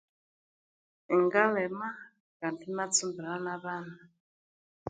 [1.15, 1.89] Ingalima
[2.39, 3.97] kandi inatsumbira na bana